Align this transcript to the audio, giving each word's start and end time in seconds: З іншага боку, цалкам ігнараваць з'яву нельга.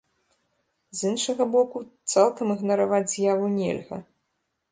З 0.99 1.03
іншага 1.09 1.43
боку, 1.57 1.77
цалкам 2.13 2.55
ігнараваць 2.55 3.05
з'яву 3.13 3.47
нельга. 3.59 3.97